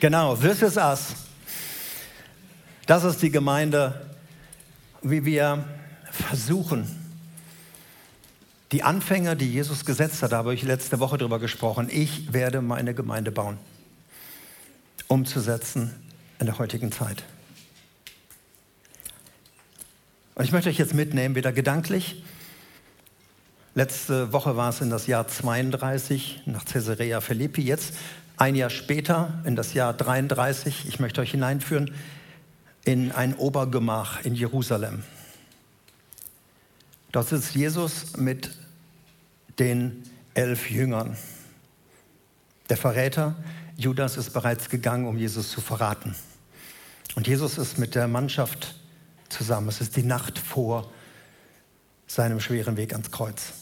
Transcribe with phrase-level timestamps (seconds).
[0.00, 1.14] Genau, this is us.
[2.86, 4.08] Das ist die Gemeinde,
[5.02, 5.64] wie wir
[6.10, 6.86] versuchen,
[8.70, 12.60] die Anfänge, die Jesus gesetzt hat, da habe ich letzte Woche darüber gesprochen, ich werde
[12.60, 13.58] meine Gemeinde bauen,
[15.08, 15.94] umzusetzen
[16.38, 17.24] in der heutigen Zeit.
[20.34, 22.22] Und ich möchte euch jetzt mitnehmen, wieder gedanklich.
[23.74, 27.62] Letzte Woche war es in das Jahr 32 nach Caesarea Philippi.
[27.62, 27.94] Jetzt
[28.38, 31.92] ein Jahr später, in das Jahr 33, ich möchte euch hineinführen
[32.84, 35.02] in ein Obergemach in Jerusalem.
[37.12, 38.50] Dort sitzt Jesus mit
[39.58, 41.16] den elf Jüngern.
[42.70, 43.36] Der Verräter
[43.76, 46.14] Judas ist bereits gegangen, um Jesus zu verraten.
[47.14, 48.74] Und Jesus ist mit der Mannschaft
[49.28, 49.68] zusammen.
[49.68, 50.90] Es ist die Nacht vor
[52.06, 53.52] seinem schweren Weg ans Kreuz.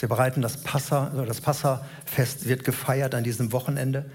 [0.00, 4.08] Sie bereiten das Passa, also das Passafest wird gefeiert an diesem Wochenende.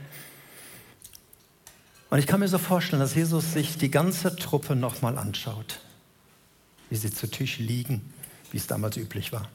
[2.10, 5.80] Und ich kann mir so vorstellen, dass Jesus sich die ganze Truppe nochmal anschaut,
[6.90, 8.14] wie sie zu Tisch liegen,
[8.52, 9.50] wie es damals üblich war.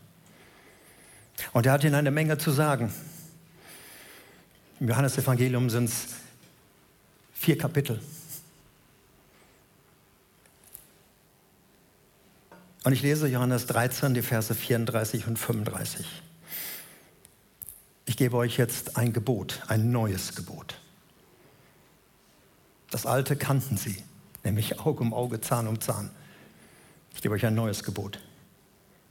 [1.52, 2.92] Und er hat ihnen eine Menge zu sagen.
[4.80, 6.08] Im Johannesevangelium sind es
[7.32, 8.00] vier Kapitel.
[12.84, 16.06] Und ich lese Johannes 13, die Verse 34 und 35.
[18.06, 20.78] Ich gebe euch jetzt ein Gebot, ein neues Gebot.
[22.90, 24.02] Das alte kannten sie,
[24.44, 26.10] nämlich Auge um Auge, Zahn um Zahn.
[27.14, 28.20] Ich gebe euch ein neues Gebot.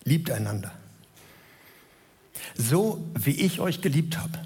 [0.03, 0.71] Liebt einander.
[2.55, 4.39] So wie ich euch geliebt habe,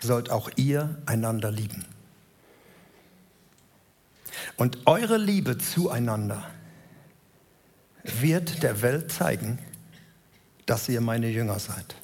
[0.00, 1.84] sollt auch ihr einander lieben.
[4.56, 6.50] Und eure Liebe zueinander
[8.04, 9.58] wird der Welt zeigen,
[10.66, 11.96] dass ihr meine Jünger seid.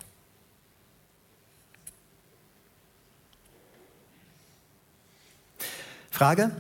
[6.11, 6.51] Frage,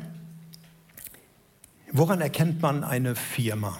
[1.92, 3.78] woran erkennt man eine Firma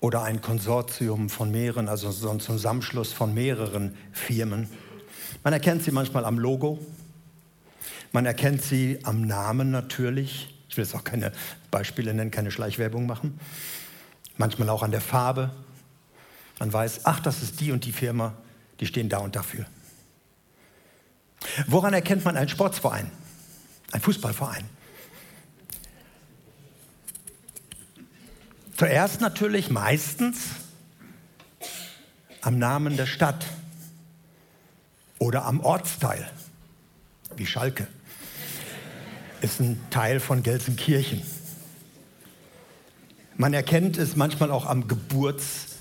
[0.00, 4.68] oder ein Konsortium von mehreren, also so ein Zusammenschluss von mehreren Firmen?
[5.42, 6.78] Man erkennt sie manchmal am Logo,
[8.12, 11.32] man erkennt sie am Namen natürlich, ich will jetzt auch keine
[11.70, 13.40] Beispiele nennen, keine Schleichwerbung machen.
[14.36, 15.50] Manchmal auch an der Farbe.
[16.58, 18.34] Man weiß, ach, das ist die und die Firma,
[18.78, 19.64] die stehen da und dafür.
[21.66, 23.10] Woran erkennt man einen Sportsverein,
[23.90, 24.68] einen Fußballverein?
[28.76, 30.50] Zuerst natürlich meistens
[32.42, 33.46] am Namen der Stadt
[35.18, 36.30] oder am Ortsteil,
[37.34, 37.88] wie Schalke
[39.40, 41.22] ist ein Teil von Gelsenkirchen.
[43.36, 45.76] Man erkennt es manchmal auch am Geburts,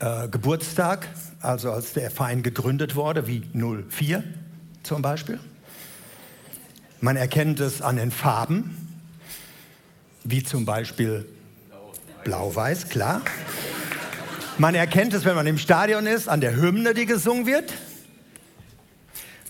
[0.00, 1.08] äh, Geburtstag,
[1.40, 4.24] also als der Verein gegründet wurde, wie 04
[4.82, 5.38] zum Beispiel.
[7.00, 8.76] Man erkennt es an den Farben,
[10.24, 11.26] wie zum Beispiel
[12.24, 13.22] blau-weiß, klar.
[14.58, 17.72] Man erkennt es, wenn man im Stadion ist, an der Hymne, die gesungen wird.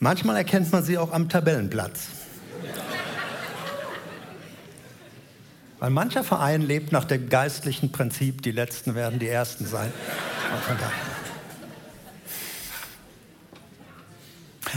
[0.03, 2.09] Manchmal erkennt man sie auch am Tabellenplatz.
[5.79, 9.93] Weil mancher Verein lebt nach dem geistlichen Prinzip, die Letzten werden die Ersten sein.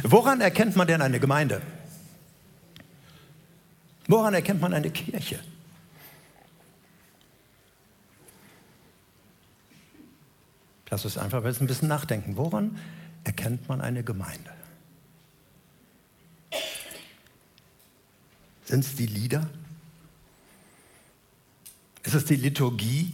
[0.03, 1.61] Woran erkennt man denn eine Gemeinde?
[4.07, 5.39] Woran erkennt man eine Kirche?
[10.89, 12.35] Lass uns einfach ein bisschen nachdenken.
[12.35, 12.77] Woran
[13.23, 14.51] erkennt man eine Gemeinde?
[18.65, 19.49] Sind es die Lieder?
[22.03, 23.11] Ist es die Liturgie?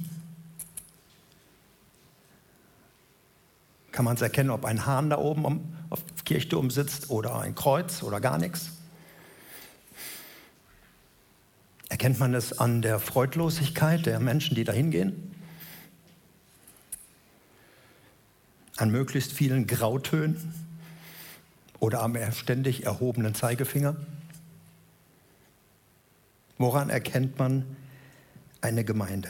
[3.91, 7.55] Kann man es erkennen, ob ein Hahn da oben auf dem Kirchturm sitzt oder ein
[7.55, 8.69] Kreuz oder gar nichts?
[11.89, 15.35] Erkennt man es an der Freudlosigkeit der Menschen, die da hingehen?
[18.77, 20.53] An möglichst vielen Grautönen
[21.79, 23.97] oder am ständig erhobenen Zeigefinger?
[26.59, 27.65] Woran erkennt man
[28.59, 29.29] eine Gemeinde?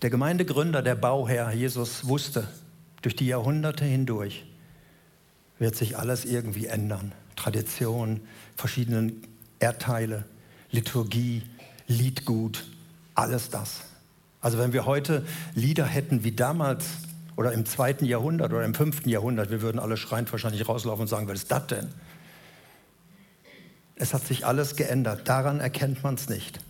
[0.00, 2.48] Der Gemeindegründer, der Bauherr Jesus wusste,
[3.02, 4.46] durch die Jahrhunderte hindurch
[5.58, 7.12] wird sich alles irgendwie ändern.
[7.36, 8.20] Tradition,
[8.56, 9.12] verschiedene
[9.58, 10.24] Erdteile,
[10.70, 11.42] Liturgie,
[11.86, 12.66] Liedgut,
[13.14, 13.82] alles das.
[14.40, 16.86] Also wenn wir heute Lieder hätten wie damals
[17.36, 21.08] oder im zweiten Jahrhundert oder im fünften Jahrhundert, wir würden alle schreiend wahrscheinlich rauslaufen und
[21.08, 21.88] sagen, was ist das denn?
[23.96, 25.28] Es hat sich alles geändert.
[25.28, 26.60] Daran erkennt man es nicht.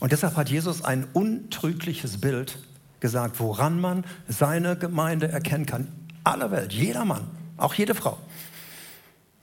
[0.00, 2.58] Und deshalb hat Jesus ein untrügliches Bild
[3.00, 5.88] gesagt, woran man seine Gemeinde erkennen kann.
[6.24, 7.30] Aller Welt, jeder Mann.
[7.56, 8.18] auch jede Frau.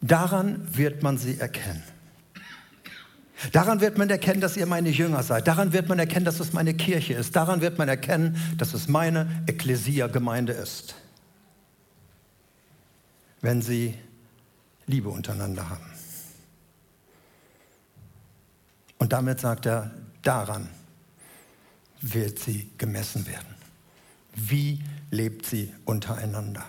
[0.01, 1.81] Daran wird man sie erkennen.
[3.51, 5.47] Daran wird man erkennen, dass ihr meine Jünger seid.
[5.47, 7.35] Daran wird man erkennen, dass es meine Kirche ist.
[7.35, 10.95] Daran wird man erkennen, dass es meine Ekklesia-Gemeinde ist.
[13.41, 13.95] Wenn sie
[14.85, 15.92] Liebe untereinander haben.
[19.03, 19.91] Und damit sagt er,
[20.21, 20.69] daran
[21.99, 23.53] wird sie gemessen werden.
[24.33, 26.63] Wie lebt sie untereinander?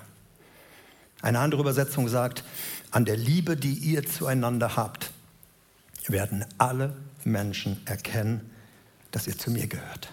[1.23, 2.43] Eine andere Übersetzung sagt,
[2.91, 5.13] an der Liebe, die ihr zueinander habt,
[6.09, 8.51] werden alle Menschen erkennen,
[9.13, 10.13] dass ihr zu mir gehört.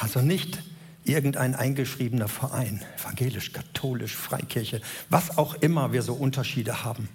[0.00, 0.64] Also nicht
[1.04, 7.08] irgendein eingeschriebener Verein, evangelisch, katholisch, Freikirche, was auch immer wir so Unterschiede haben,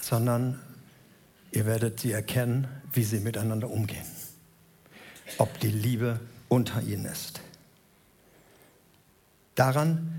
[0.00, 0.58] sondern
[1.54, 4.04] ihr werdet sie erkennen, wie sie miteinander umgehen,
[5.38, 7.40] ob die Liebe unter ihnen ist.
[9.54, 10.12] Daran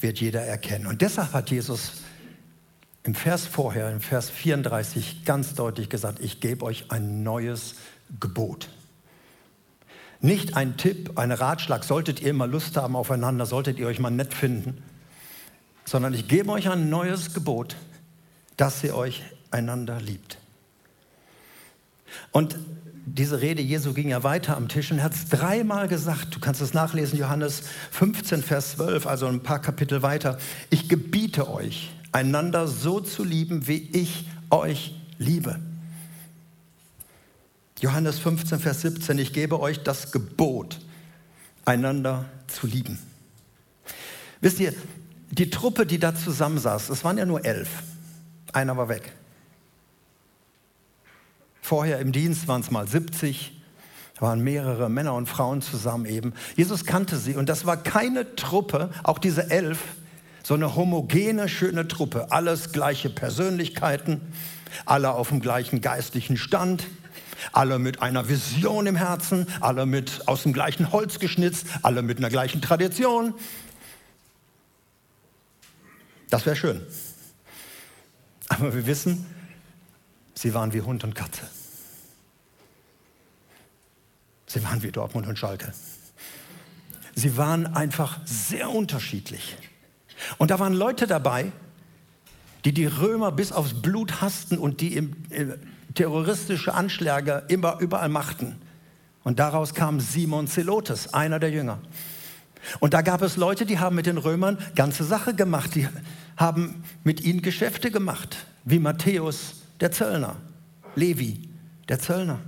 [0.00, 0.86] wird jeder erkennen.
[0.86, 1.92] Und deshalb hat Jesus
[3.02, 7.74] im Vers vorher, im Vers 34, ganz deutlich gesagt, ich gebe euch ein neues
[8.18, 8.70] Gebot.
[10.20, 14.10] Nicht ein Tipp, ein Ratschlag, solltet ihr mal Lust haben aufeinander, solltet ihr euch mal
[14.10, 14.82] nett finden,
[15.84, 17.76] sondern ich gebe euch ein neues Gebot,
[18.56, 20.38] dass ihr euch einander liebt.
[22.32, 22.56] Und
[23.06, 26.34] diese Rede Jesu ging ja weiter am Tisch und er hat es dreimal gesagt.
[26.34, 30.38] Du kannst es nachlesen, Johannes 15, Vers 12, also ein paar Kapitel weiter.
[30.70, 35.58] Ich gebiete euch, einander so zu lieben, wie ich euch liebe.
[37.80, 40.80] Johannes 15, Vers 17, ich gebe euch das Gebot,
[41.64, 42.98] einander zu lieben.
[44.40, 44.74] Wisst ihr,
[45.30, 47.68] die Truppe, die da zusammensaß, es waren ja nur elf.
[48.52, 49.12] Einer war weg.
[51.68, 53.52] Vorher im Dienst waren es mal 70,
[54.14, 56.32] da waren mehrere Männer und Frauen zusammen eben.
[56.56, 59.78] Jesus kannte sie und das war keine Truppe, auch diese elf,
[60.42, 62.32] so eine homogene, schöne Truppe.
[62.32, 64.32] Alles gleiche Persönlichkeiten,
[64.86, 66.86] alle auf dem gleichen geistlichen Stand,
[67.52, 72.16] alle mit einer Vision im Herzen, alle mit aus dem gleichen Holz geschnitzt, alle mit
[72.16, 73.34] einer gleichen Tradition.
[76.30, 76.80] Das wäre schön.
[78.48, 79.26] Aber wir wissen,
[80.32, 81.42] sie waren wie Hund und Katze.
[84.48, 85.72] Sie waren wie Dortmund und Schalke.
[87.14, 89.56] Sie waren einfach sehr unterschiedlich.
[90.38, 91.52] Und da waren Leute dabei,
[92.64, 95.46] die die Römer bis aufs Blut hassten und die im, äh,
[95.94, 98.56] terroristische Anschläge immer überall machten.
[99.22, 101.78] Und daraus kam Simon Zelotes, einer der Jünger.
[102.80, 105.88] Und da gab es Leute, die haben mit den Römern ganze Sache gemacht, die
[106.36, 110.36] haben mit ihnen Geschäfte gemacht, wie Matthäus, der Zöllner,
[110.94, 111.48] Levi,
[111.88, 112.40] der Zöllner.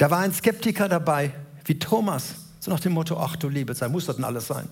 [0.00, 1.30] Da war ein Skeptiker dabei,
[1.66, 4.66] wie Thomas, so nach dem Motto, ach du liebe Zeit, muss das denn alles sein?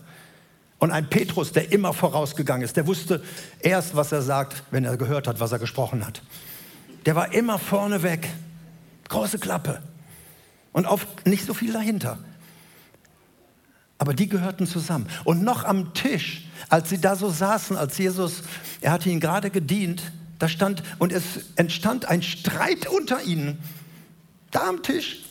[0.78, 3.22] Und ein Petrus, der immer vorausgegangen ist, der wusste
[3.60, 6.22] erst, was er sagt, wenn er gehört hat, was er gesprochen hat.
[7.04, 8.26] Der war immer vorne weg,
[9.10, 9.82] große Klappe
[10.72, 12.18] und oft nicht so viel dahinter.
[13.98, 15.10] Aber die gehörten zusammen.
[15.24, 18.44] Und noch am Tisch, als sie da so saßen, als Jesus,
[18.80, 23.58] er hatte ihnen gerade gedient, da stand, und es entstand ein Streit unter ihnen.
[24.50, 25.24] Da am Tisch.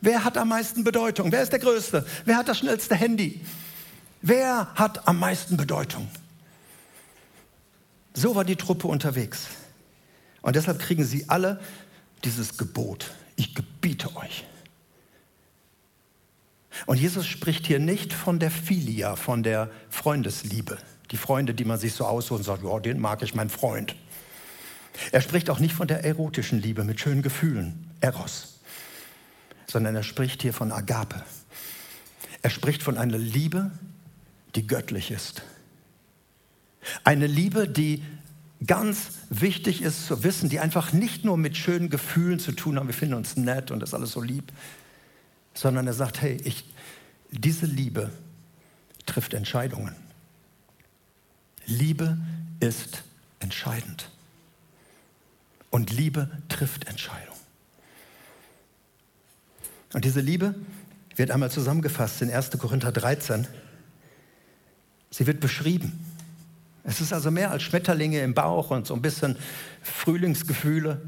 [0.00, 1.30] Wer hat am meisten Bedeutung?
[1.30, 2.06] Wer ist der Größte?
[2.24, 3.40] Wer hat das schnellste Handy?
[4.22, 6.08] Wer hat am meisten Bedeutung?
[8.14, 9.46] So war die Truppe unterwegs.
[10.42, 11.60] Und deshalb kriegen sie alle
[12.24, 13.12] dieses Gebot.
[13.36, 14.44] Ich gebiete euch.
[16.86, 20.78] Und Jesus spricht hier nicht von der Philia, von der Freundesliebe.
[21.10, 23.96] Die Freunde, die man sich so aussucht und sagt, oh, den mag ich, mein Freund.
[25.12, 28.60] Er spricht auch nicht von der erotischen Liebe mit schönen Gefühlen, Eros,
[29.66, 31.22] sondern er spricht hier von Agape.
[32.42, 33.70] Er spricht von einer Liebe,
[34.54, 35.42] die göttlich ist.
[37.04, 38.02] Eine Liebe, die
[38.66, 42.86] ganz wichtig ist zu wissen, die einfach nicht nur mit schönen Gefühlen zu tun haben,
[42.86, 44.52] wir finden uns nett und das ist alles so lieb,
[45.54, 46.64] sondern er sagt, hey, ich,
[47.30, 48.10] diese Liebe
[49.06, 49.94] trifft Entscheidungen.
[51.66, 52.18] Liebe
[52.60, 53.02] ist
[53.38, 54.10] entscheidend.
[55.70, 57.39] Und Liebe trifft Entscheidungen.
[59.92, 60.54] Und diese Liebe
[61.16, 62.50] wird einmal zusammengefasst in 1.
[62.58, 63.46] Korinther 13.
[65.10, 66.04] Sie wird beschrieben.
[66.84, 69.36] Es ist also mehr als Schmetterlinge im Bauch und so ein bisschen
[69.82, 71.00] Frühlingsgefühle,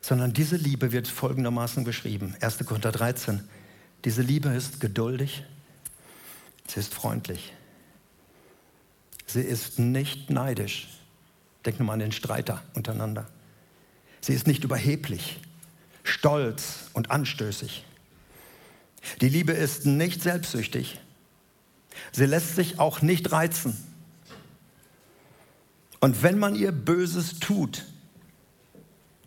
[0.00, 2.34] sondern diese Liebe wird folgendermaßen beschrieben.
[2.40, 2.64] 1.
[2.64, 3.42] Korinther 13.
[4.04, 5.44] Diese Liebe ist geduldig,
[6.66, 7.52] sie ist freundlich,
[9.26, 10.88] sie ist nicht neidisch.
[11.66, 13.26] Denk nur mal an den Streiter untereinander.
[14.22, 15.40] Sie ist nicht überheblich,
[16.10, 17.84] stolz und anstößig.
[19.20, 21.00] Die Liebe ist nicht selbstsüchtig.
[22.12, 23.76] Sie lässt sich auch nicht reizen.
[26.00, 27.84] Und wenn man ihr Böses tut,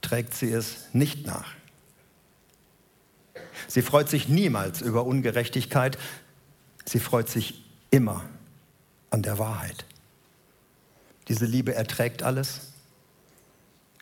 [0.02, 1.54] trägt sie es nicht nach.
[3.68, 5.98] Sie freut sich niemals über Ungerechtigkeit,
[6.86, 8.26] sie freut sich immer
[9.10, 9.86] an der Wahrheit.
[11.28, 12.74] Diese Liebe erträgt alles.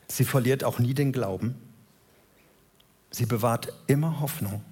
[0.07, 1.55] Sie verliert auch nie den Glauben.
[3.12, 4.63] Sie bewahrt immer Hoffnung.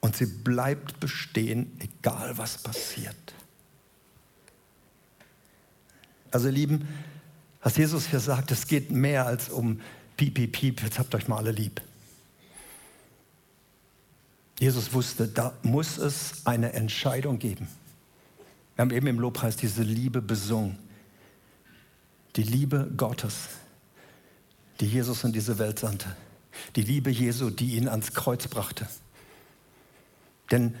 [0.00, 3.16] Und sie bleibt bestehen, egal was passiert.
[6.30, 6.88] Also ihr Lieben,
[7.62, 9.80] was Jesus hier sagt, es geht mehr als um
[10.16, 11.80] piep, piep, piep, jetzt habt euch mal alle lieb.
[14.58, 17.68] Jesus wusste, da muss es eine Entscheidung geben.
[18.76, 20.78] Wir haben eben im Lobpreis diese Liebe besungen.
[22.36, 23.48] Die Liebe Gottes,
[24.80, 26.14] die Jesus in diese Welt sandte.
[26.76, 28.86] Die Liebe Jesu, die ihn ans Kreuz brachte.
[30.50, 30.74] Denn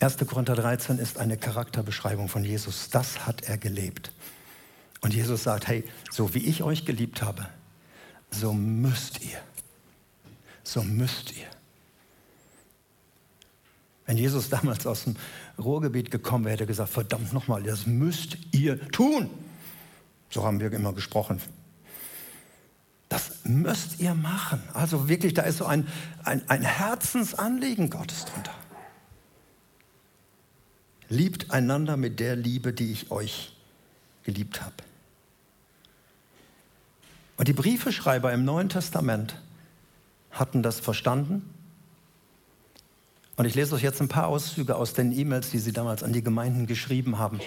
[0.00, 0.18] 1.
[0.26, 2.90] Korinther 13 ist eine Charakterbeschreibung von Jesus.
[2.90, 4.12] Das hat er gelebt.
[5.00, 7.46] Und Jesus sagt, hey, so wie ich euch geliebt habe,
[8.30, 9.38] so müsst ihr.
[10.62, 11.46] So müsst ihr.
[14.06, 15.16] Wenn Jesus damals aus dem
[15.58, 19.30] Ruhrgebiet gekommen wäre, hätte er gesagt, verdammt nochmal, das müsst ihr tun.
[20.30, 21.40] So haben wir immer gesprochen.
[23.14, 24.60] Das müsst ihr machen.
[24.72, 25.86] Also wirklich, da ist so ein,
[26.24, 28.50] ein, ein Herzensanliegen Gottes drunter.
[31.08, 33.54] Liebt einander mit der Liebe, die ich euch
[34.24, 34.74] geliebt habe.
[37.36, 39.40] Und die Briefeschreiber im Neuen Testament
[40.32, 41.48] hatten das verstanden.
[43.36, 46.12] Und ich lese euch jetzt ein paar Auszüge aus den E-Mails, die sie damals an
[46.12, 47.38] die Gemeinden geschrieben haben.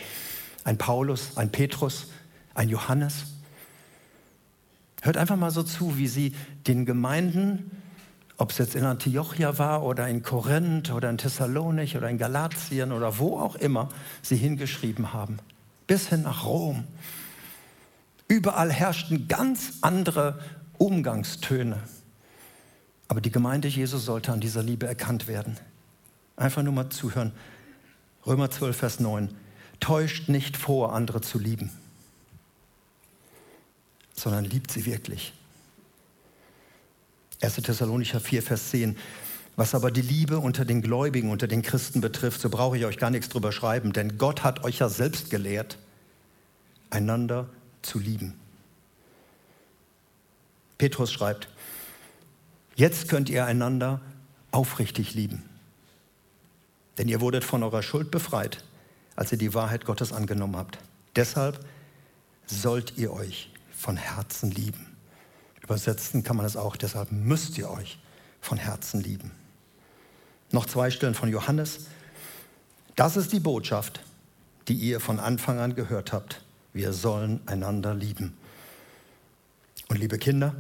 [0.64, 2.08] Ein Paulus, ein Petrus,
[2.54, 3.26] ein Johannes.
[5.02, 6.34] Hört einfach mal so zu, wie sie
[6.68, 7.72] den Gemeinden,
[8.38, 12.92] ob es jetzt in Antiochia war oder in Korinth oder in Thessalonich oder in Galatien
[12.92, 13.90] oder wo auch immer,
[14.22, 15.40] sie hingeschrieben haben.
[15.88, 16.84] Bis hin nach Rom.
[18.28, 20.40] Überall herrschten ganz andere
[20.78, 21.80] Umgangstöne.
[23.08, 25.58] Aber die Gemeinde Jesu sollte an dieser Liebe erkannt werden.
[26.36, 27.32] Einfach nur mal zuhören.
[28.26, 29.30] Römer 12, Vers 9.
[29.80, 31.72] Täuscht nicht vor, andere zu lieben,
[34.18, 35.34] sondern liebt sie wirklich.
[37.42, 37.56] 1.
[37.56, 38.98] Thessalonicher 4, Vers 10.
[39.56, 42.98] Was aber die Liebe unter den Gläubigen, unter den Christen betrifft, so brauche ich euch
[42.98, 45.78] gar nichts drüber schreiben, denn Gott hat euch ja selbst gelehrt,
[46.90, 47.50] einander
[47.82, 48.34] zu lieben.
[50.78, 51.48] Petrus schreibt,
[52.76, 54.00] jetzt könnt ihr einander
[54.52, 55.44] aufrichtig lieben,
[57.00, 58.64] denn ihr wurdet von eurer Schuld befreit,
[59.16, 60.78] als ihr die Wahrheit Gottes angenommen habt.
[61.16, 61.66] Deshalb
[62.46, 63.50] sollt ihr euch
[63.88, 64.86] von Herzen lieben.
[65.64, 67.98] Übersetzen kann man es auch, deshalb müsst ihr euch
[68.42, 69.32] von Herzen lieben.
[70.52, 71.86] Noch zwei Stellen von Johannes.
[72.98, 74.02] Das ist die Botschaft,
[74.68, 76.44] die ihr von Anfang an gehört habt.
[76.74, 78.36] Wir sollen einander lieben.
[79.88, 80.54] Und liebe Kinder,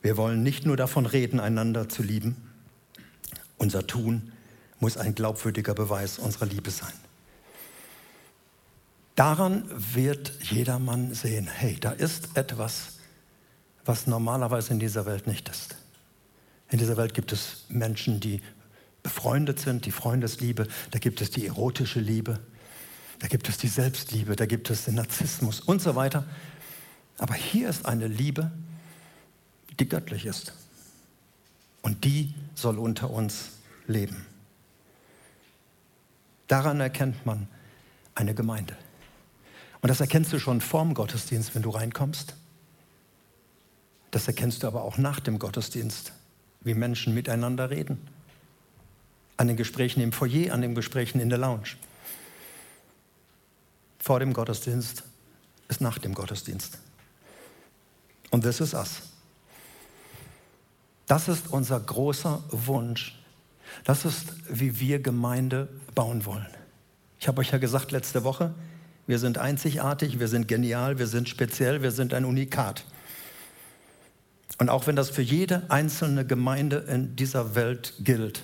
[0.00, 2.38] wir wollen nicht nur davon reden, einander zu lieben.
[3.58, 4.32] Unser Tun
[4.80, 6.94] muss ein glaubwürdiger Beweis unserer Liebe sein.
[9.18, 12.98] Daran wird jedermann sehen, hey, da ist etwas,
[13.84, 15.74] was normalerweise in dieser Welt nicht ist.
[16.70, 18.40] In dieser Welt gibt es Menschen, die
[19.02, 22.38] befreundet sind, die Freundesliebe, da gibt es die erotische Liebe,
[23.18, 26.24] da gibt es die Selbstliebe, da gibt es den Narzissmus und so weiter.
[27.16, 28.52] Aber hier ist eine Liebe,
[29.80, 30.52] die göttlich ist.
[31.82, 33.48] Und die soll unter uns
[33.88, 34.24] leben.
[36.46, 37.48] Daran erkennt man
[38.14, 38.76] eine Gemeinde.
[39.80, 42.34] Und das erkennst du schon vorm Gottesdienst, wenn du reinkommst.
[44.10, 46.12] Das erkennst du aber auch nach dem Gottesdienst,
[46.62, 48.08] wie Menschen miteinander reden.
[49.36, 51.76] An den Gesprächen im Foyer, an den Gesprächen in der Lounge
[54.08, 55.02] vor dem Gottesdienst
[55.68, 56.78] ist nach dem Gottesdienst.
[58.30, 59.02] Und das ist us.
[61.06, 63.18] Das ist unser großer Wunsch.
[63.84, 66.48] Das ist, wie wir Gemeinde bauen wollen.
[67.20, 68.54] Ich habe euch ja gesagt letzte Woche,
[69.08, 72.84] wir sind einzigartig, wir sind genial, wir sind speziell, wir sind ein Unikat.
[74.58, 78.42] Und auch wenn das für jede einzelne Gemeinde in dieser Welt gilt,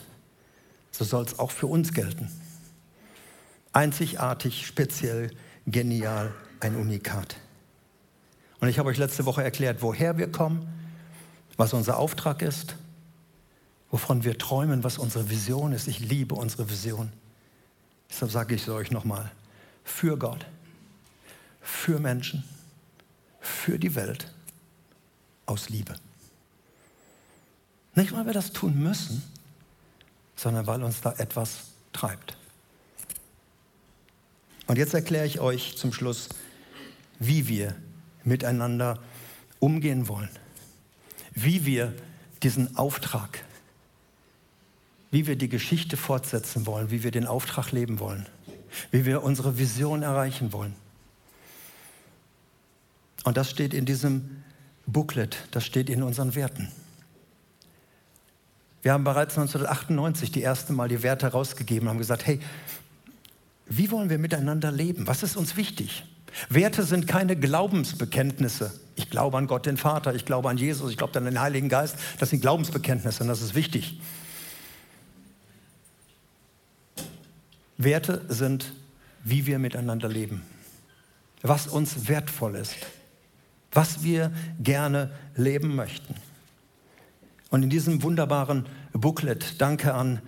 [0.90, 2.30] so soll es auch für uns gelten.
[3.74, 5.32] Einzigartig, speziell,
[5.66, 7.36] genial, ein Unikat.
[8.58, 10.66] Und ich habe euch letzte Woche erklärt, woher wir kommen,
[11.58, 12.76] was unser Auftrag ist,
[13.90, 15.88] wovon wir träumen, was unsere Vision ist.
[15.88, 17.12] Ich liebe unsere Vision.
[18.08, 19.30] Deshalb sage ich es euch nochmal.
[19.84, 20.46] Für Gott,
[21.60, 22.42] für Menschen,
[23.40, 24.32] für die Welt,
[25.46, 25.94] aus Liebe.
[27.94, 29.22] Nicht, weil wir das tun müssen,
[30.36, 32.36] sondern weil uns da etwas treibt.
[34.66, 36.28] Und jetzt erkläre ich euch zum Schluss,
[37.18, 37.76] wie wir
[38.24, 38.98] miteinander
[39.60, 40.30] umgehen wollen,
[41.32, 41.94] wie wir
[42.42, 43.44] diesen Auftrag,
[45.10, 48.26] wie wir die Geschichte fortsetzen wollen, wie wir den Auftrag leben wollen,
[48.90, 50.74] wie wir unsere Vision erreichen wollen.
[53.24, 54.42] Und das steht in diesem
[54.86, 56.70] Booklet, das steht in unseren Werten.
[58.82, 62.38] Wir haben bereits 1998 die erste Mal die Werte rausgegeben, haben gesagt, hey,
[63.66, 65.06] wie wollen wir miteinander leben?
[65.06, 66.04] Was ist uns wichtig?
[66.50, 68.78] Werte sind keine Glaubensbekenntnisse.
[68.96, 71.70] Ich glaube an Gott den Vater, ich glaube an Jesus, ich glaube an den Heiligen
[71.70, 71.96] Geist.
[72.18, 74.00] Das sind Glaubensbekenntnisse und das ist wichtig.
[77.76, 78.72] Werte sind,
[79.24, 80.42] wie wir miteinander leben,
[81.42, 82.76] was uns wertvoll ist,
[83.72, 86.14] was wir gerne leben möchten.
[87.50, 90.20] Und in diesem wunderbaren Booklet, danke an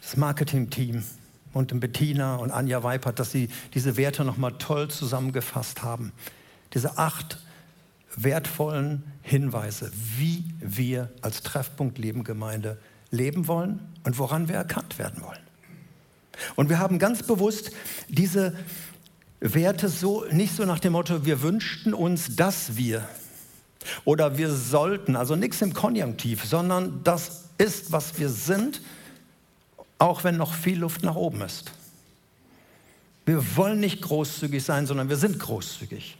[0.00, 1.04] das Marketing-Team
[1.52, 6.12] und Bettina und Anja Weipert, dass sie diese Werte nochmal toll zusammengefasst haben.
[6.74, 7.38] Diese acht
[8.16, 12.24] wertvollen Hinweise, wie wir als Treffpunkt Leben
[13.10, 15.43] leben wollen und woran wir erkannt werden wollen.
[16.56, 17.70] Und wir haben ganz bewusst
[18.08, 18.54] diese
[19.40, 23.06] Werte so nicht so nach dem Motto, wir wünschten uns, dass wir
[24.04, 28.80] oder wir sollten, also nichts im Konjunktiv, sondern das ist, was wir sind,
[29.98, 31.72] auch wenn noch viel Luft nach oben ist.
[33.26, 36.16] Wir wollen nicht großzügig sein, sondern wir sind großzügig.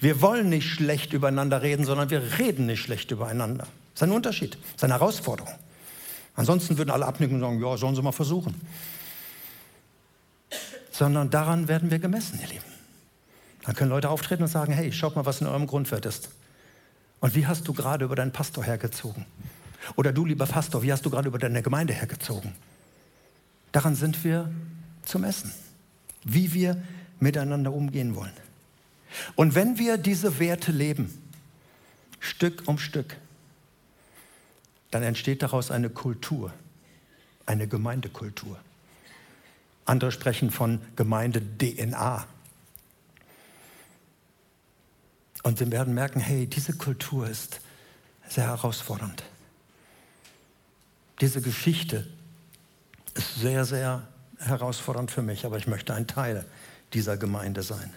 [0.00, 3.66] Wir wollen nicht schlecht übereinander reden, sondern wir reden nicht schlecht übereinander.
[3.94, 5.54] Das ist ein Unterschied, das ist eine Herausforderung.
[6.34, 8.54] Ansonsten würden alle abnicken und sagen, ja, sollen sie mal versuchen.
[11.00, 12.64] Sondern daran werden wir gemessen, ihr Lieben.
[13.62, 16.28] Dann können Leute auftreten und sagen, hey, schaut mal, was in eurem Grundwert ist.
[17.20, 19.24] Und wie hast du gerade über deinen Pastor hergezogen?
[19.96, 22.52] Oder du, lieber Pastor, wie hast du gerade über deine Gemeinde hergezogen?
[23.72, 24.50] Daran sind wir
[25.02, 25.54] zum Essen,
[26.22, 26.76] wie wir
[27.18, 28.34] miteinander umgehen wollen.
[29.36, 31.18] Und wenn wir diese Werte leben,
[32.18, 33.16] Stück um Stück,
[34.90, 36.52] dann entsteht daraus eine Kultur,
[37.46, 38.58] eine Gemeindekultur.
[39.84, 42.26] Andere sprechen von Gemeinde-DNA.
[45.42, 47.60] Und sie werden merken, hey, diese Kultur ist
[48.28, 49.22] sehr herausfordernd.
[51.20, 52.06] Diese Geschichte
[53.14, 54.06] ist sehr, sehr
[54.38, 56.46] herausfordernd für mich, aber ich möchte ein Teil
[56.92, 57.92] dieser Gemeinde sein.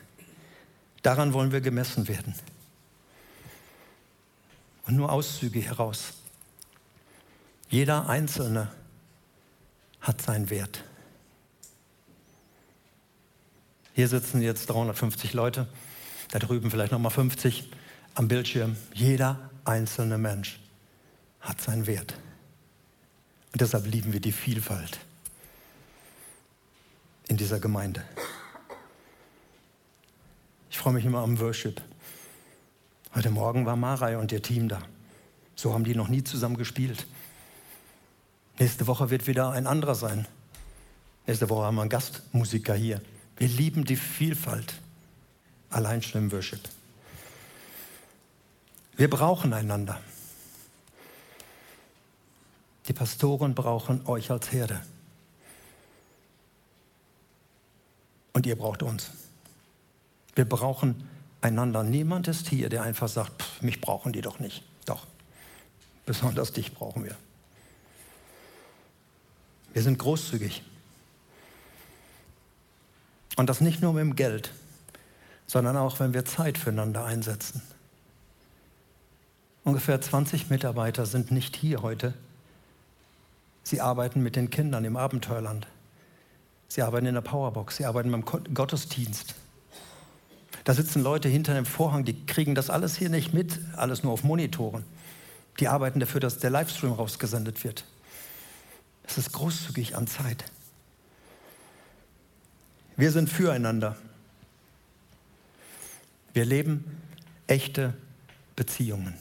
[1.02, 2.34] Daran wollen wir gemessen werden.
[4.86, 6.14] Und nur Auszüge heraus.
[7.70, 8.72] Jeder Einzelne
[10.02, 10.84] hat seinen Wert.
[13.94, 15.68] Hier sitzen jetzt 350 Leute
[16.34, 17.70] da drüben vielleicht nochmal 50
[18.16, 18.76] am Bildschirm.
[18.92, 20.60] Jeder einzelne Mensch
[21.42, 22.16] hat seinen Wert.
[23.52, 25.00] Und deshalb lieben wir die Vielfalt
[27.28, 28.04] in dieser Gemeinde.
[30.72, 31.80] Ich freue mich immer am Worship.
[33.14, 34.82] Heute Morgen war Marei und ihr Team da.
[35.56, 37.06] So haben die noch nie zusammen gespielt.
[38.58, 40.28] Nächste Woche wird wieder ein anderer sein.
[41.28, 43.02] Nächste Woche haben wir einen Gastmusiker hier.
[43.44, 44.76] Wir lieben die Vielfalt
[45.70, 46.62] allein schon im Worship.
[48.96, 50.00] Wir brauchen einander.
[52.88, 54.82] Die Pastoren brauchen euch als Herde.
[58.32, 59.12] Und ihr braucht uns.
[60.36, 61.06] Wir brauchen
[61.42, 61.84] einander.
[61.84, 64.64] Niemand ist hier, der einfach sagt, pff, mich brauchen die doch nicht.
[64.86, 65.06] Doch,
[66.06, 67.18] besonders dich brauchen wir.
[69.74, 70.64] Wir sind großzügig.
[73.36, 74.52] Und das nicht nur mit dem Geld,
[75.48, 77.62] sondern auch wenn wir Zeit füreinander einsetzen.
[79.64, 82.14] Ungefähr 20 Mitarbeiter sind nicht hier heute.
[83.64, 85.68] Sie arbeiten mit den Kindern im Abenteuerland.
[86.68, 87.78] Sie arbeiten in der Powerbox.
[87.78, 89.36] Sie arbeiten beim Gottesdienst.
[90.64, 94.14] Da sitzen Leute hinter dem Vorhang, die kriegen das alles hier nicht mit, alles nur
[94.14, 94.84] auf Monitoren.
[95.60, 97.86] Die arbeiten dafür, dass der Livestream rausgesendet wird.
[99.04, 100.46] Es ist großzügig an Zeit.
[102.96, 103.98] Wir sind füreinander.
[106.34, 107.00] Wir leben
[107.48, 107.94] echte
[108.56, 109.14] Beziehungen.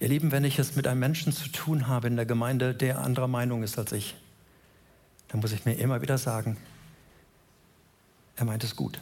[0.00, 2.98] Ihr Lieben, wenn ich es mit einem Menschen zu tun habe in der Gemeinde, der
[2.98, 4.16] anderer Meinung ist als ich,
[5.28, 6.56] dann muss ich mir immer wieder sagen,
[8.36, 9.00] er meint es gut.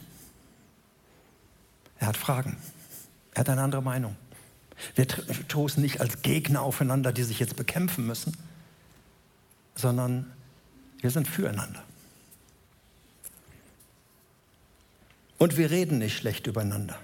[1.97, 2.57] Er hat Fragen.
[3.33, 4.15] Er hat eine andere Meinung.
[4.95, 5.07] Wir
[5.45, 8.37] stoßen nicht als Gegner aufeinander, die sich jetzt bekämpfen müssen,
[9.75, 10.31] sondern
[11.01, 11.83] wir sind füreinander.
[15.37, 16.99] Und wir reden nicht schlecht übereinander.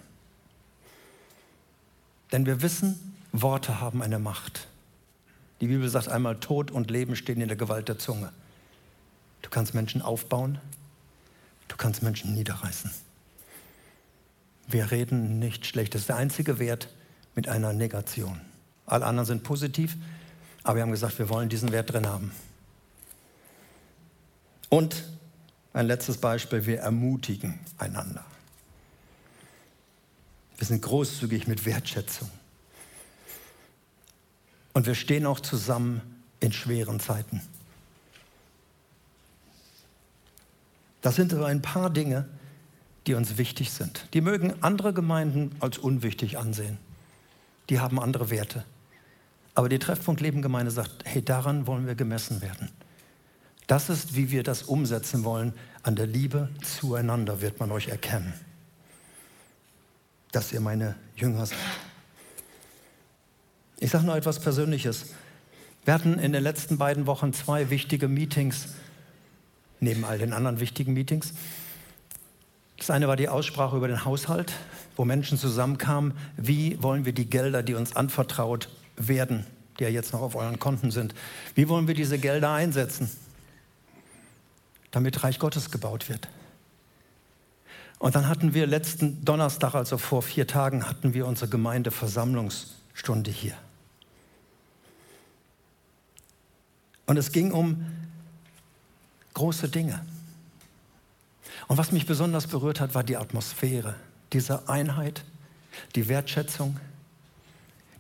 [2.32, 4.68] Denn wir wissen, Worte haben eine Macht.
[5.60, 8.32] Die Bibel sagt einmal, Tod und Leben stehen in der Gewalt der Zunge.
[9.42, 10.60] Du kannst Menschen aufbauen,
[11.68, 12.92] du kannst Menschen niederreißen.
[14.68, 15.96] Wir reden nicht schlecht.
[15.96, 16.90] Das ist der einzige Wert
[17.34, 18.42] mit einer Negation.
[18.86, 19.96] Alle anderen sind positiv,
[20.64, 22.32] aber wir haben gesagt, wir wollen diesen Wert drin haben.
[24.70, 25.04] Und
[25.74, 28.26] ein letztes Beispiel, wir ermutigen einander.
[30.58, 32.30] Wir sind großzügig mit Wertschätzung.
[34.74, 36.02] Und wir stehen auch zusammen
[36.40, 37.42] in schweren Zeiten.
[41.02, 42.28] Das sind so ein paar Dinge,
[43.06, 44.08] die uns wichtig sind.
[44.14, 46.78] Die mögen andere Gemeinden als unwichtig ansehen.
[47.70, 48.66] Die haben andere Werte.
[49.56, 52.70] Aber die Treffpunkt Leben Gemeinde sagt, hey, daran wollen wir gemessen werden.
[53.68, 55.54] Das ist, wie wir das umsetzen wollen.
[55.84, 58.34] An der Liebe zueinander wird man euch erkennen,
[60.32, 61.58] dass ihr meine Jünger seid.
[63.80, 65.08] Ich sage noch etwas Persönliches.
[65.86, 68.70] Wir hatten in den letzten beiden Wochen zwei wichtige Meetings,
[69.80, 71.34] neben all den anderen wichtigen Meetings.
[72.78, 74.54] Das eine war die Aussprache über den Haushalt,
[74.96, 79.46] wo Menschen zusammenkamen, wie wollen wir die Gelder, die uns anvertraut werden,
[79.80, 81.14] die ja jetzt noch auf euren Konten sind,
[81.56, 83.10] wie wollen wir diese Gelder einsetzen,
[84.92, 86.28] damit Reich Gottes gebaut wird.
[88.00, 93.56] Und dann hatten wir letzten Donnerstag, also vor vier Tagen, hatten wir unsere Gemeindeversammlungsstunde hier.
[97.08, 97.86] Und es ging um
[99.34, 100.06] große Dinge.
[101.68, 103.96] Und was mich besonders berührt hat, war die Atmosphäre,
[104.34, 105.24] diese Einheit,
[105.96, 106.80] die Wertschätzung,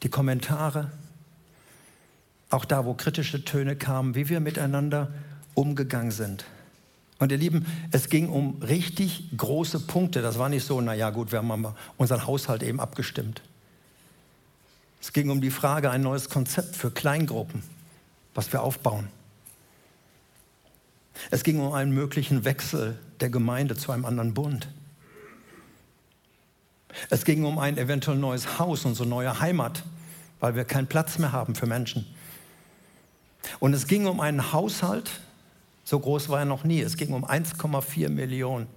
[0.04, 0.92] die Kommentare,
[2.50, 5.12] auch da, wo kritische Töne kamen, wie wir miteinander
[5.54, 6.46] umgegangen sind.
[7.20, 10.22] Und ihr Lieben, es ging um richtig große Punkte.
[10.22, 13.42] Das war nicht so, naja gut, wir haben unseren Haushalt eben abgestimmt.
[15.02, 17.64] Es ging um die Frage, ein neues Konzept für Kleingruppen,
[18.36, 19.08] was wir aufbauen.
[21.32, 24.68] Es ging um einen möglichen Wechsel der Gemeinde zu einem anderen Bund.
[27.10, 29.84] Es ging um ein eventuell neues Haus, unsere neue Heimat,
[30.40, 32.06] weil wir keinen Platz mehr haben für Menschen.
[33.60, 35.22] Und es ging um einen Haushalt,
[35.88, 38.68] so groß war er noch nie, es ging um 1,4 Millionen.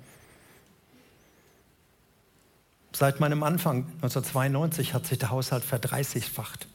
[2.92, 6.68] Seit meinem Anfang 1992 hat sich der Haushalt verdreißigfacht.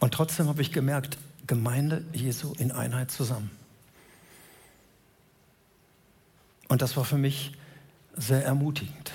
[0.00, 3.50] Und trotzdem habe ich gemerkt, Gemeinde Jesu in Einheit zusammen.
[6.68, 7.52] Und das war für mich
[8.16, 9.12] sehr ermutigend.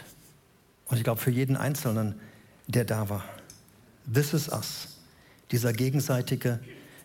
[0.87, 2.19] Und ich glaube für jeden Einzelnen,
[2.65, 3.23] der da war.
[4.11, 4.97] This is us.
[5.51, 6.59] Dieser gegenseitige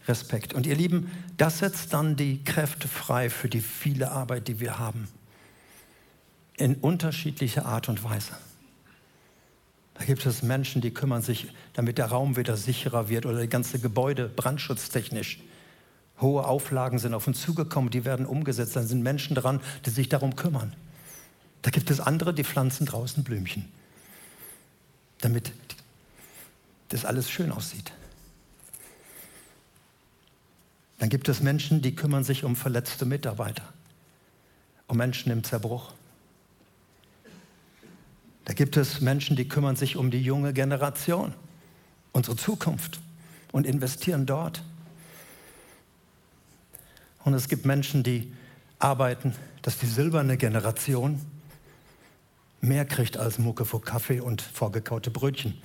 [0.09, 0.55] Respekt.
[0.55, 4.79] Und ihr Lieben, das setzt dann die Kräfte frei für die viele Arbeit, die wir
[4.79, 5.09] haben.
[6.57, 8.33] In unterschiedlicher Art und Weise.
[9.95, 13.49] Da gibt es Menschen, die kümmern sich, damit der Raum wieder sicherer wird oder die
[13.49, 15.41] ganze Gebäude brandschutztechnisch.
[16.21, 18.77] Hohe Auflagen sind auf uns zugekommen, die werden umgesetzt.
[18.77, 20.75] Dann sind Menschen dran, die sich darum kümmern.
[21.63, 23.69] Da gibt es andere, die pflanzen draußen Blümchen,
[25.21, 25.53] damit
[26.91, 27.93] das alles schön aussieht.
[30.99, 33.65] Dann gibt es Menschen, die kümmern sich um verletzte Mitarbeiter,
[34.87, 35.93] um Menschen im Zerbruch.
[38.47, 41.35] Da gibt es Menschen, die kümmern sich um die junge Generation,
[42.13, 43.01] unsere Zukunft
[43.53, 44.63] und investieren dort.
[47.25, 48.33] Und es gibt Menschen, die
[48.79, 51.21] arbeiten, dass die silberne Generation
[52.61, 55.61] mehr kriegt als Mucke vor Kaffee und vorgekaute Brötchen,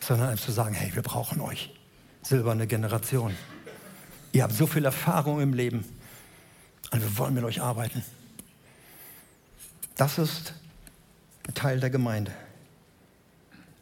[0.00, 1.72] sondern einfach zu sagen, hey, wir brauchen euch,
[2.22, 3.34] silberne Generation.
[4.32, 5.84] Ihr habt so viel Erfahrung im Leben
[6.92, 8.02] und wir wollen mit euch arbeiten.
[9.96, 10.54] Das ist
[11.54, 12.32] Teil der Gemeinde.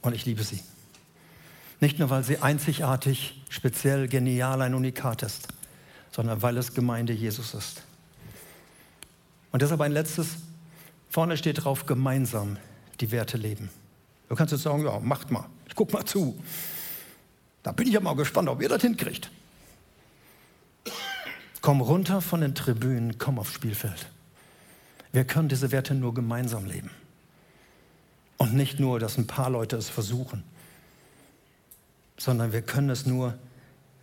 [0.02, 0.60] Und ich liebe sie.
[1.80, 5.48] Nicht nur, weil sie einzigartig, speziell, genial, ein Unikat ist,
[6.10, 7.82] sondern weil es Gemeinde Jesus ist.
[9.52, 10.36] Und deshalb ein letztes,
[11.08, 12.56] vorne steht drauf, gemeinsam
[13.00, 13.70] die Werte leben.
[14.28, 16.42] Du kannst jetzt sagen, ja, macht mal, ich guck mal zu.
[17.62, 19.30] Da bin ich ja mal gespannt, ob ihr das hinkriegt.
[21.68, 24.06] Komm runter von den Tribünen, komm aufs Spielfeld.
[25.12, 26.90] Wir können diese Werte nur gemeinsam leben.
[28.38, 30.44] Und nicht nur, dass ein paar Leute es versuchen,
[32.16, 33.36] sondern wir können es nur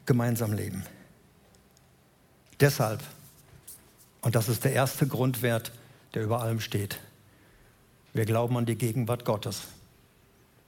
[0.05, 0.83] gemeinsam leben.
[2.59, 3.01] Deshalb,
[4.21, 5.71] und das ist der erste Grundwert,
[6.13, 6.99] der über allem steht,
[8.13, 9.63] wir glauben an die Gegenwart Gottes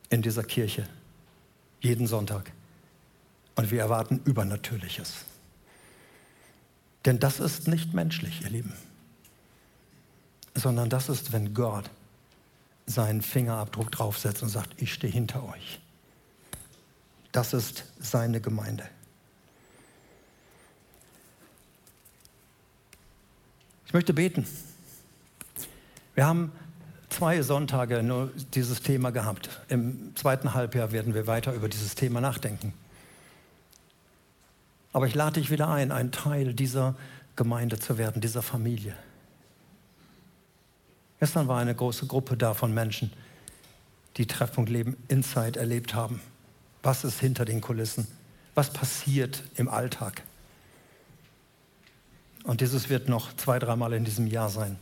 [0.10, 0.90] in dieser Kirche,
[1.80, 2.52] jeden Sonntag.
[3.54, 5.26] Und wir erwarten Übernatürliches.
[7.08, 8.74] Denn das ist nicht menschlich, ihr Lieben,
[10.54, 11.90] sondern das ist, wenn Gott
[12.86, 15.80] seinen Fingerabdruck draufsetzt und sagt, ich stehe hinter euch.
[17.32, 18.84] Das ist seine Gemeinde.
[23.86, 24.46] Ich möchte beten.
[26.14, 26.52] Wir haben
[27.08, 29.62] zwei Sonntage nur dieses Thema gehabt.
[29.70, 32.74] Im zweiten Halbjahr werden wir weiter über dieses Thema nachdenken.
[34.98, 36.96] Aber ich lade dich wieder ein, ein Teil dieser
[37.36, 38.96] Gemeinde zu werden, dieser Familie.
[41.20, 43.14] Gestern war eine große Gruppe da von Menschen,
[44.16, 46.20] die Treffpunkt Leben Inside erlebt haben.
[46.82, 48.08] Was ist hinter den Kulissen?
[48.56, 50.24] Was passiert im Alltag?
[52.44, 54.80] Und dieses wird noch zwei, dreimal in diesem Jahr sein.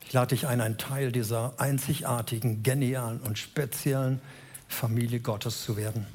[0.00, 4.22] Ich lade dich ein, ein Teil dieser einzigartigen, genialen und speziellen
[4.66, 6.06] Familie Gottes zu werden.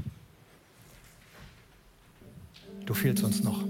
[2.85, 3.63] Du fehlst uns noch.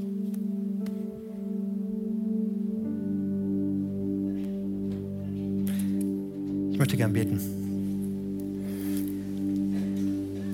[6.72, 7.40] Ich möchte gern beten.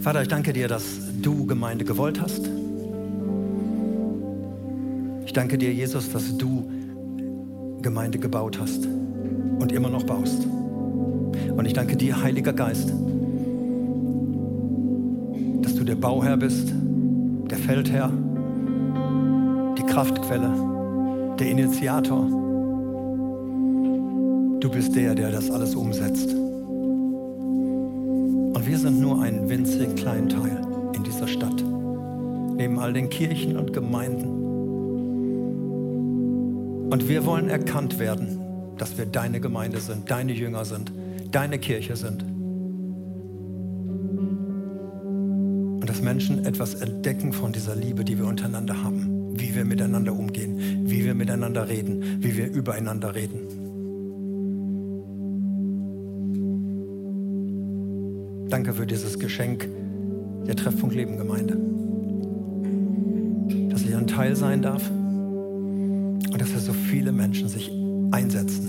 [0.02, 0.84] Vater, ich danke dir, dass
[1.22, 2.50] du Gemeinde gewollt hast.
[5.26, 6.70] Ich danke dir, Jesus, dass du
[7.82, 8.88] Gemeinde gebaut hast
[9.60, 10.46] und immer noch baust.
[10.46, 12.92] Und ich danke dir, Heiliger Geist,
[15.62, 16.74] dass du der Bauherr bist,
[17.50, 18.12] der Feldherr,
[19.98, 20.54] Kraftquelle,
[21.40, 22.28] der Initiator.
[24.60, 26.36] Du bist der, der das alles umsetzt.
[28.54, 30.62] Und wir sind nur ein winzig kleinen Teil
[30.94, 31.64] in dieser Stadt,
[32.58, 34.28] neben all den Kirchen und Gemeinden.
[36.92, 38.38] Und wir wollen erkannt werden,
[38.78, 40.92] dass wir deine Gemeinde sind, deine Jünger sind,
[41.32, 42.22] deine Kirche sind.
[45.82, 49.17] Und dass Menschen etwas entdecken von dieser Liebe, die wir untereinander haben,
[49.48, 53.40] wie wir miteinander umgehen, wie wir miteinander reden, wie wir übereinander reden.
[58.50, 59.70] Danke für dieses Geschenk
[60.48, 61.58] der Treffpunkt Leben Gemeinde.
[63.70, 67.72] Dass ich ein Teil sein darf und dass wir so viele Menschen sich
[68.12, 68.68] einsetzen.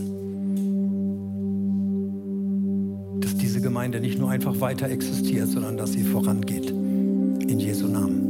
[3.21, 6.71] Dass diese Gemeinde nicht nur einfach weiter existiert, sondern dass sie vorangeht.
[6.71, 8.28] In Jesu Namen.